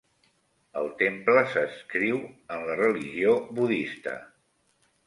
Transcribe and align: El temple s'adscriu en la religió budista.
El 0.81 0.89
temple 1.01 1.43
s'adscriu 1.51 2.19
en 2.57 2.67
la 2.71 2.79
religió 2.83 3.39
budista. 3.61 4.19